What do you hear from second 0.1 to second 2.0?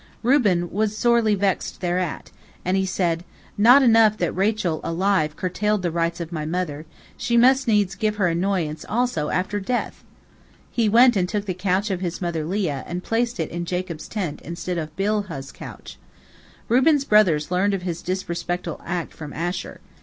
Reuben was sorely vexed